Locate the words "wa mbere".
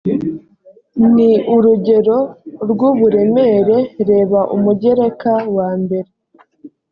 5.55-6.09